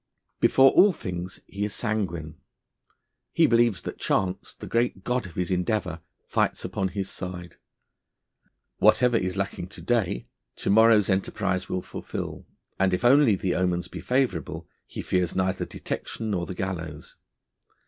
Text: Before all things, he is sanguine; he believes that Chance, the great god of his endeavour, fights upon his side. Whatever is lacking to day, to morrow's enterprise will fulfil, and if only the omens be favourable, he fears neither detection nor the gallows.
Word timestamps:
Before 0.39 0.71
all 0.71 0.93
things, 0.93 1.41
he 1.45 1.63
is 1.63 1.75
sanguine; 1.75 2.33
he 3.33 3.45
believes 3.45 3.83
that 3.83 3.99
Chance, 3.99 4.55
the 4.55 4.65
great 4.65 5.03
god 5.03 5.27
of 5.27 5.35
his 5.35 5.51
endeavour, 5.51 6.01
fights 6.27 6.65
upon 6.65 6.87
his 6.87 7.07
side. 7.07 7.57
Whatever 8.79 9.15
is 9.15 9.37
lacking 9.37 9.67
to 9.67 9.81
day, 9.83 10.25
to 10.55 10.71
morrow's 10.71 11.07
enterprise 11.07 11.69
will 11.69 11.83
fulfil, 11.83 12.47
and 12.79 12.95
if 12.95 13.05
only 13.05 13.35
the 13.35 13.53
omens 13.53 13.87
be 13.87 14.01
favourable, 14.01 14.67
he 14.87 15.03
fears 15.03 15.35
neither 15.35 15.65
detection 15.67 16.31
nor 16.31 16.47
the 16.47 16.55
gallows. 16.55 17.15